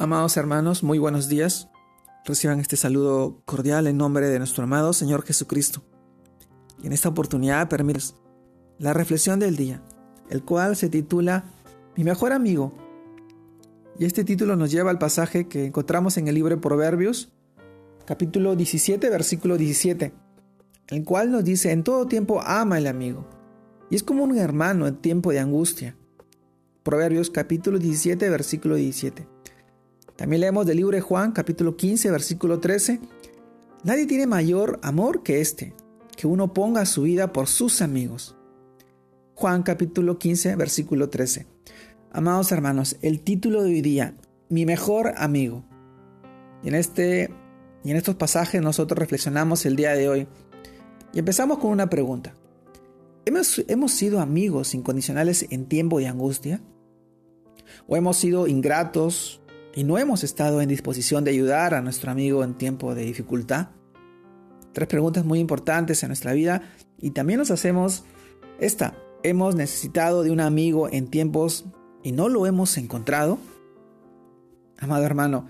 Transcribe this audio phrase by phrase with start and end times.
[0.00, 1.68] Amados hermanos, muy buenos días.
[2.24, 5.82] Reciban este saludo cordial en nombre de nuestro amado Señor Jesucristo.
[6.80, 8.14] Y en esta oportunidad permites
[8.78, 9.82] la reflexión del día,
[10.30, 11.46] el cual se titula
[11.96, 12.72] Mi mejor amigo.
[13.98, 17.32] Y este título nos lleva al pasaje que encontramos en el libro de Proverbios,
[18.04, 20.12] capítulo 17, versículo 17,
[20.90, 23.28] el cual nos dice, en todo tiempo ama el amigo,
[23.90, 25.96] y es como un hermano en tiempo de angustia.
[26.84, 29.37] Proverbios capítulo 17, versículo 17.
[30.18, 32.98] También leemos del libro de Juan, capítulo 15, versículo 13.
[33.84, 35.74] Nadie tiene mayor amor que este,
[36.16, 38.34] que uno ponga su vida por sus amigos.
[39.34, 41.46] Juan capítulo 15, versículo 13.
[42.10, 44.16] Amados hermanos, el título de hoy día,
[44.48, 45.64] Mi mejor amigo.
[46.64, 47.30] Y en, este,
[47.84, 50.26] y en estos pasajes nosotros reflexionamos el día de hoy.
[51.12, 52.34] Y empezamos con una pregunta.
[53.24, 56.60] ¿Hemos, ¿Hemos sido amigos incondicionales en tiempo de angustia?
[57.86, 59.42] ¿O hemos sido ingratos,
[59.78, 63.68] y no hemos estado en disposición de ayudar a nuestro amigo en tiempo de dificultad?
[64.72, 66.62] Tres preguntas muy importantes en nuestra vida
[66.98, 68.02] y también nos hacemos
[68.58, 68.96] esta.
[69.22, 71.64] ¿Hemos necesitado de un amigo en tiempos
[72.02, 73.38] y no lo hemos encontrado?
[74.80, 75.46] Amado hermano,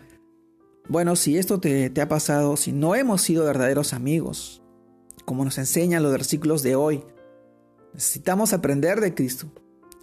[0.90, 4.60] bueno, si esto te, te ha pasado, si no hemos sido verdaderos amigos,
[5.24, 7.02] como nos enseñan los versículos de hoy,
[7.94, 9.50] necesitamos aprender de Cristo,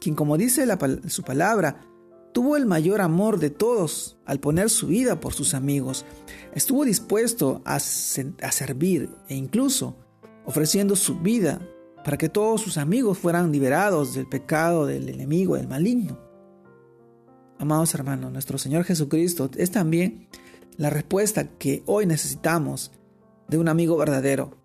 [0.02, 0.66] quien como dice
[1.10, 1.86] su palabra,
[2.36, 6.06] tuvo el mayor amor de todos al poner su vida por sus amigos.
[6.54, 9.96] Estuvo dispuesto a, servir e incluso
[10.44, 11.62] ofreciendo su vida
[12.04, 16.20] para que todos sus amigos fueran liberados del pecado, del enemigo, del maligno.
[17.58, 20.28] Amados hermanos, nuestro Señor Jesucristo es también
[20.76, 22.92] la respuesta que hoy necesitamos
[23.48, 24.58] de un amigo verdadero.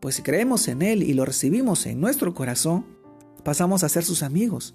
[0.00, 2.86] Pues si creemos en Él y lo recibimos en nuestro corazón,
[3.44, 4.74] pasamos a ser sus amigos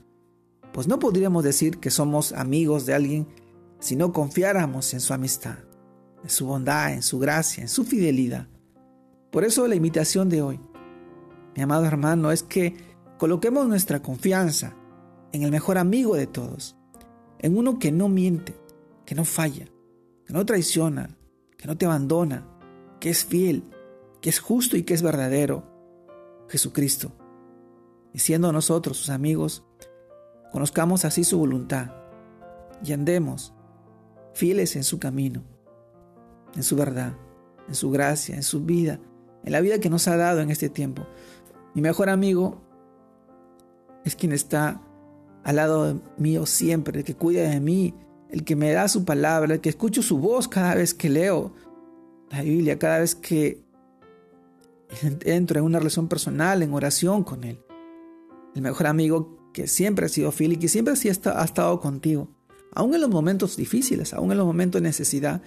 [0.73, 3.27] pues no podríamos decir que somos amigos de alguien
[3.79, 5.59] si no confiáramos en su amistad,
[6.23, 8.47] en su bondad, en su gracia, en su fidelidad.
[9.31, 10.59] Por eso la invitación de hoy,
[11.55, 12.75] mi amado hermano, es que
[13.19, 14.75] coloquemos nuestra confianza
[15.31, 16.75] en el mejor amigo de todos,
[17.39, 18.55] en uno que no miente,
[19.05, 19.65] que no falla,
[20.25, 21.15] que no traiciona,
[21.57, 22.47] que no te abandona,
[22.99, 23.63] que es fiel,
[24.21, 25.63] que es justo y que es verdadero,
[26.47, 27.11] Jesucristo.
[28.13, 29.65] Y siendo nosotros sus amigos,
[30.53, 31.87] Conozcamos así su voluntad
[32.85, 33.55] y andemos
[34.35, 35.43] fieles en su camino,
[36.55, 37.13] en su verdad,
[37.67, 38.99] en su gracia, en su vida,
[39.43, 41.07] en la vida que nos ha dado en este tiempo.
[41.73, 42.61] Mi mejor amigo
[44.05, 44.79] es quien está
[45.43, 47.95] al lado mío siempre, el que cuida de mí,
[48.29, 51.55] el que me da su palabra, el que escucho su voz cada vez que leo
[52.29, 53.63] la Biblia, cada vez que
[55.25, 57.59] entro en una relación personal, en oración con Él.
[58.53, 62.29] El mejor amigo que siempre ha sido fiel y que siempre ha estado contigo,
[62.73, 65.41] aún en los momentos difíciles, aún en los momentos de necesidad.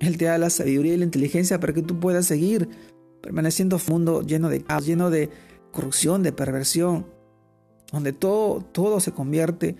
[0.00, 2.68] Él te da la sabiduría y la inteligencia para que tú puedas seguir
[3.20, 5.30] permaneciendo en un mundo lleno de caos, lleno de
[5.70, 7.06] corrupción, de perversión,
[7.92, 9.76] donde todo, todo se convierte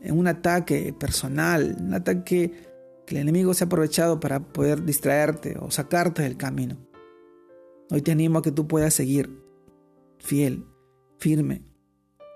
[0.00, 2.52] en un ataque personal, un ataque
[3.06, 6.76] que el enemigo se ha aprovechado para poder distraerte o sacarte del camino.
[7.90, 9.42] Hoy te animo a que tú puedas seguir
[10.18, 10.64] fiel,
[11.18, 11.62] firme,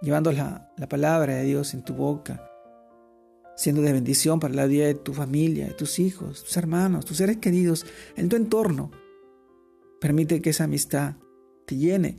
[0.01, 2.47] llevando la, palabra de Dios en tu boca,
[3.57, 7.19] siendo de bendición para la vida de tu familia, de tus hijos, tus hermanos, tus
[7.19, 8.91] seres queridos, en tu entorno.
[10.01, 11.17] Permite que esa amistad
[11.67, 12.19] te llene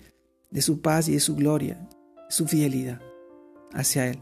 [0.51, 3.01] de su paz y de su gloria, de su fidelidad
[3.73, 4.19] hacia Él.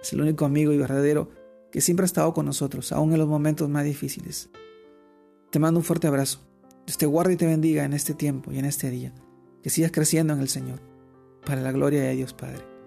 [0.00, 1.30] Es el único amigo y verdadero
[1.72, 4.50] que siempre ha estado con nosotros, aún en los momentos más difíciles.
[5.50, 6.40] Te mando un fuerte abrazo.
[6.86, 9.12] Dios te guarde y te bendiga en este tiempo y en este día.
[9.62, 10.80] Que sigas creciendo en el Señor,
[11.44, 12.79] para la gloria de Dios Padre.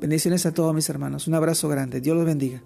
[0.00, 1.28] Bendiciones a todos mis hermanos.
[1.28, 2.00] Un abrazo grande.
[2.00, 2.62] Dios los bendiga.